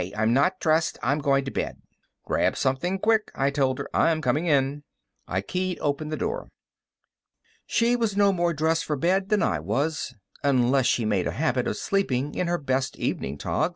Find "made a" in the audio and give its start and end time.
11.05-11.33